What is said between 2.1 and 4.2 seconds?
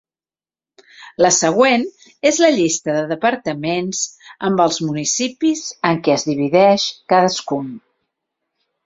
és la llista de departaments